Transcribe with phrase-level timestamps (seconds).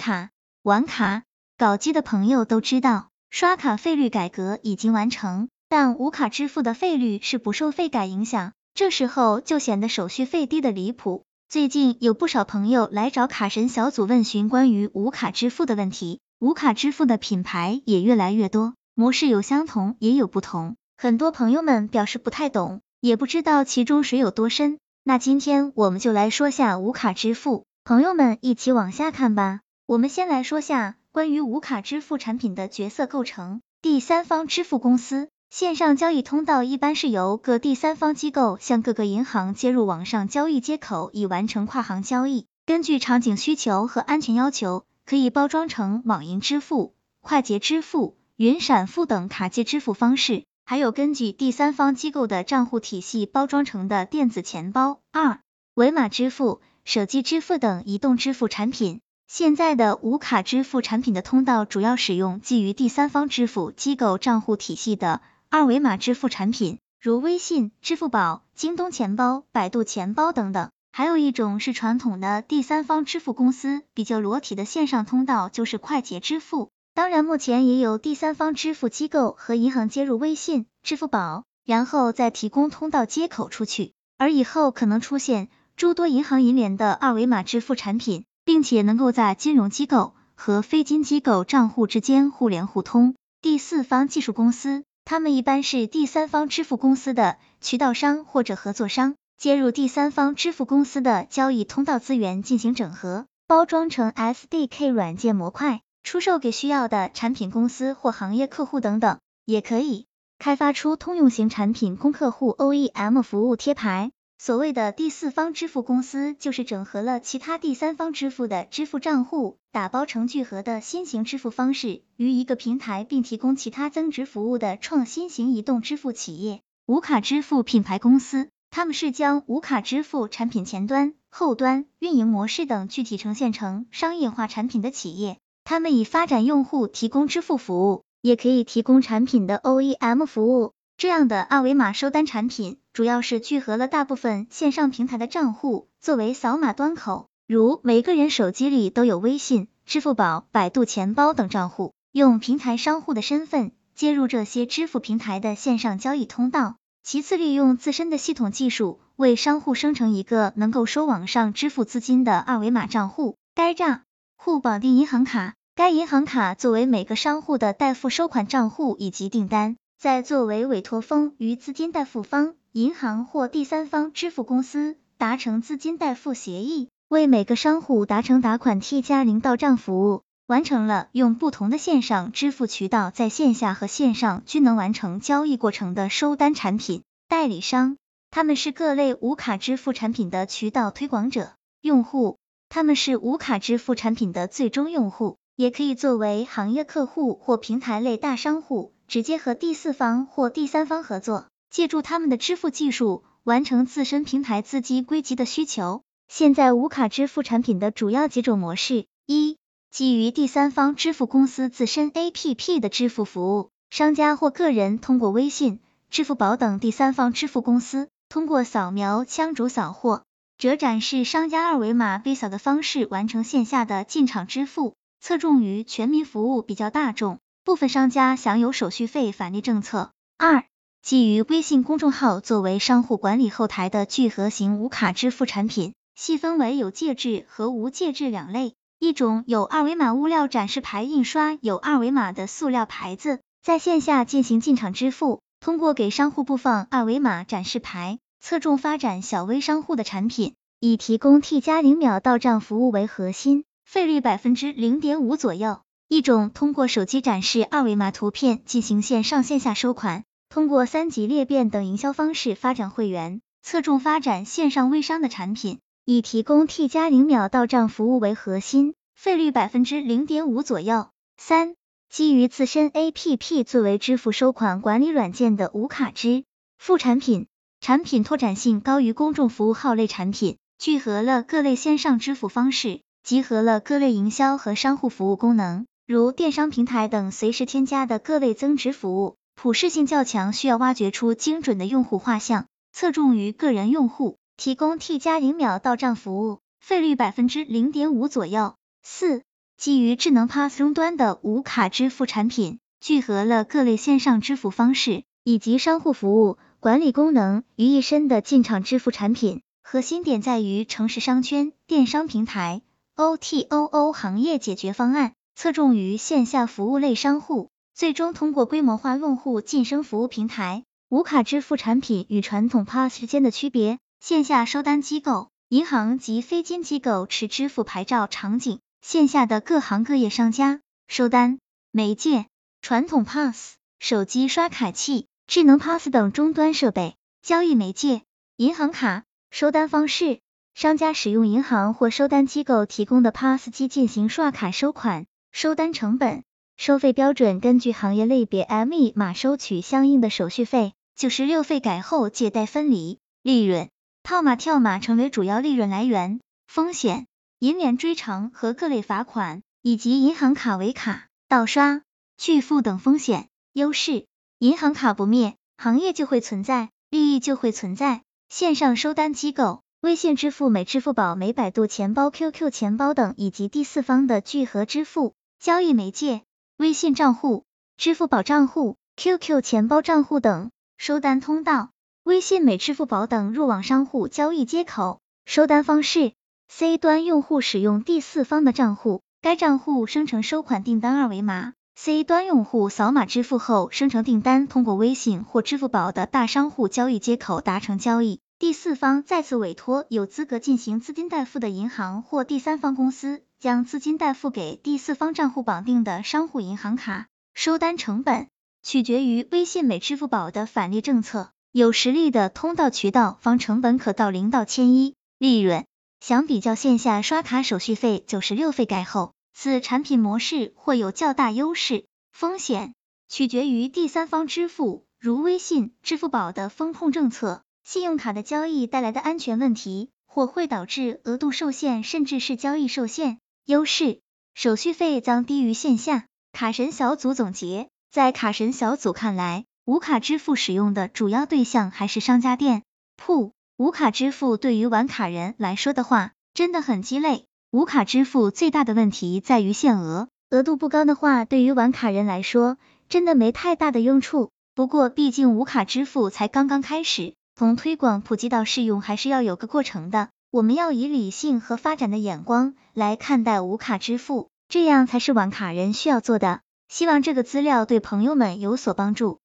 [0.00, 0.30] 卡、
[0.62, 1.24] 玩卡、
[1.58, 11.24] 搞机的朋友都知道，刷卡费率改革已经完成，但无卡支付的费率是不受费改影响，这时候就显得手续费低的离谱。
[11.50, 24.78] 最近有不少朋友来找卡神小组问询关于无卡支付的问题，无卡支付的品牌也越来越多，模式有相同也有不同，很多朋友们表示不太懂，也不知道其中水有多深。
[25.04, 29.60] 那今天我们就来说下无卡支付，朋友们一起往下看吧。
[29.90, 33.60] 我们先来说下关于无卡支付产品的角色构成。
[33.82, 42.46] 第三方支付公司，线上交易通道一般是由各第三方机构向各个银行接入网上交易接口，以完成跨行交易。
[42.66, 50.44] 根据场景需求和安全要求，可以包装成网银支付、快捷支付、云闪付等卡借支付方式。
[50.64, 55.40] 还有根据第三方机构的账户体系包装成的电子钱包、二
[55.74, 59.00] 维码支付、手机支付等移动支付产品。
[59.32, 70.70] 现在的无卡支付产品的通道主要使用基于第三方支付机构账户体系的二维码支付产品，如微信、支付宝、京东钱包、百度钱包等等。
[70.90, 76.70] 还有一种是传统的第三方支付公司比较裸体的线上通道，就是快捷支付。
[76.92, 83.92] 当然，目前也有第三方支付机构和银行接入微信、支付宝，然后再提供通道接口出去。
[84.18, 93.14] 而以后可能出现诸多银行银联的二维码支付产品，并且能够在金融机构和非金机构账户之间互联互通。
[93.42, 105.80] 第四方技术公司，他们一般是第三方支付公司的渠道商或者合作商，接入第三方支付公司的交易通道资源进行整合，包装成 SDK 软件模块。
[106.02, 110.06] 出售给需要的产品公司或行业客户等等，也可以
[110.38, 114.10] 开发出通用型产品供客户 OEM 服务贴牌。
[114.42, 126.62] 所谓的第四方支付公司，就是整合了其他第三方支付的支付账户，打包成聚合的新型支付方式于一个平台，并提供其他增值服务的创新型移动支付企业。
[126.86, 135.36] 无卡支付品牌公司，他们是将无卡支付产品前端、后端、运营模式等具体呈现成商业化产品的企业。
[135.64, 140.72] 他们以发展用户提供支付服务，也可以提供产品的 OEM 服务。
[140.96, 156.76] 这样的二维码收单产品，主要是聚合了大部分线上平台的账户作为扫码端口，如每个人手机里都有微信、支付宝、百度钱包等账户，用平台商户的身份接入这些支付平台的线上交易通道。
[157.04, 163.36] 其次，利用自身的系统技术，为商户生成一个能够收网上支付资金的二维码账户。
[163.54, 164.02] 该账
[164.36, 165.54] 户绑定银行卡。
[165.76, 187.02] 该银行卡作为每个商户的代付收款账户以及订单，再作为委托方与资金代付方银行或第三方支付公司达成资金代付协议，为每个商户达成打款 T 加零到账服务，完成了用不同的线上支付渠道在线下和线上均能完成交易过程的收单产品。
[187.28, 187.96] 代理商，
[188.30, 191.54] 他们是各类无卡支付产品的渠道推广者。
[191.80, 192.38] 用户，
[192.68, 195.38] 他们是无卡支付产品的最终用户。
[195.56, 206.02] 也可以作为行业客户或平台类大商户，直接和第四方或第三方合作，借助他们的支付技术，完成自身平台资金归集的需求。
[206.28, 209.56] 现在无卡支付产品的主要几种模式：一、
[209.90, 220.24] 基于第三方支付公司自身 APP 的支付服务，商家或个人通过微信、支付宝等第三方支付公司，通过扫描枪主扫货，
[220.58, 224.94] 者展示商家二维码被扫的方式，完成线下的进场支付。
[225.20, 230.12] 侧重于全民服务，比较大众，部分商家享有手续费返利政策。
[230.38, 230.64] 二、
[231.02, 238.74] 基于微信公众号作为商户管理后台的聚合型无卡支付产品，细分为有介质和无介质两类。
[238.98, 253.64] 一种有二维码物料展示牌印刷有二维码的塑料牌子，在线下进行进场支付，通过给商户布放二维码展示牌，侧重发展小微商户的产品，以提供 T 加零秒到账服务为核心。
[253.86, 255.80] 费率百分之零点五左右。
[256.08, 271.06] 一种通过手机展示二维码图片进行线上线下收款，通过三级裂变等营销方式发展会员，侧重发展线上微商的产品，以提供 T 加零秒到账服务为核心，费率百分之零点五左右。
[271.36, 271.76] 三、
[272.08, 276.42] 基于自身 APP 作为支付收款管理软件的无卡支
[276.78, 277.46] 付产品，
[277.80, 283.02] 产品拓展性高于公众服务号类产品，聚合了各类线上支付方式。
[283.22, 292.64] 集合了各类营销和商户服务功能，如电商平台等随时添加的各类增值服务，普适性较强，需要挖掘出精准的用户画像，
[292.94, 298.76] 侧重于个人用户，提供 T 加零秒到账服务，费率百分之零点五左右。
[299.02, 299.42] 四、
[299.76, 309.60] 基于智能 Pass 终端的无卡支付产品，聚合了各类线上支付方式以及商户服务管理功能于一身的进场支付产品。
[309.82, 312.80] 核心点在于城市商圈、电商平台、
[313.14, 317.68] OTOO 行业解决方案，侧重于线下服务类商户，
[318.00, 320.84] 最终通过规模化用户晋升服务平台。
[321.10, 331.58] 无卡支付产品与传统 Pass 之间的区别，线下收单机构、银行及非金机构持支付牌照场景，线下的各行各业商家收单
[331.90, 332.46] 媒介，
[332.80, 338.22] 传统 Pass 手机刷卡器、智能 Pass 等终端设备，交易媒介
[338.56, 340.40] 银行卡，收单方式，
[340.72, 346.44] 商家使用银行或收单机构提供的 Pass 机进行刷卡收款，收单成本
[346.80, 350.94] 收费标准根据行业类别 ME 码收取相应的手续费。
[351.14, 353.90] 九十六费改后借贷分离，利润
[354.22, 356.40] 套码跳码成为主要利润来源。
[356.66, 357.26] 风险
[357.58, 362.00] 银联追偿和各类罚款，以及银行卡违卡、盗刷、
[362.38, 363.48] 拒付等风险。
[363.74, 364.24] 优势
[364.58, 368.22] 银行卡不灭，行业就会存在，利益就会存在。
[368.48, 376.40] 线上收单机构，微信支付、美支付宝、美百度钱包、QQ 钱包等，以及第四方的聚合支付交易媒介，
[376.80, 377.66] 微信账户、
[377.98, 380.70] 支付宝账户、QQ 钱包账户等。
[380.96, 381.90] 收单通道，
[382.22, 385.20] 微信、美支付宝等入网商户交易接口。
[385.44, 386.32] 收单方式
[386.68, 398.40] ，C 端用户使用第四方的账户，该账户生成收款订单二维码，C 端用户扫码支付后生成订单，通过微信或支付宝的大商户交易接口达成交易。
[398.60, 407.28] 第四方再次委托有资格进行资金代付的银行或第三方公司，将资金代付给第四方账户绑定的商户银行卡。
[407.54, 408.48] 收单成本。
[408.82, 415.86] 取决于微信、美支付宝的返利政策，有实力的通道渠道方成本可到零到千一，利润
[416.20, 422.04] 相比较线下刷卡手续费九十六费改后，此产品模式会有较大优势。
[422.30, 422.92] 风险
[423.26, 433.38] 取决于第三方支付，如微信、支付宝的风控政策，信用卡的交易带来的安全问题，或会导致额度受限，甚至是交易受限。
[433.66, 434.20] 优势
[434.54, 436.26] 手续费将低于线下。
[436.52, 437.88] 卡神小组总结。
[438.10, 442.82] 在卡神小组看来，无卡支付使用的主要对象还是商家店
[443.16, 443.52] 铺。
[443.76, 447.44] 无卡支付对于玩卡人来说的话，真的很鸡肋。
[447.70, 452.78] 无卡支付最大的问题在于限额，额度不高的话，对于玩卡人来说，
[453.08, 454.50] 真的没太大的用处。
[454.74, 460.30] 不过，毕竟无卡支付才刚刚开始，从推广普及到适用，还是要有个过程的。
[460.50, 466.62] 我们要以理性和发展的眼光来看待无卡支付，这样才是玩卡人需要做的。
[466.88, 469.40] 希望这个资料对朋友们有所帮助。